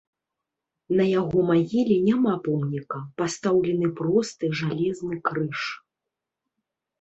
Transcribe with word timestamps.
На 0.99 1.05
яго 1.09 1.37
магіле 1.49 1.97
няма 2.07 2.33
помніка, 2.47 2.97
пастаўлены 3.23 3.87
просты 4.01 4.51
жалезны 4.63 5.15
крыж. 5.31 5.59